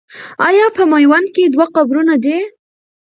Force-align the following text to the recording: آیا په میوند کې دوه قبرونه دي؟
آیا 0.47 0.65
په 0.75 0.83
میوند 0.91 1.27
کې 1.35 1.43
دوه 1.53 1.65
قبرونه 1.75 2.15
دي؟ 2.23 2.37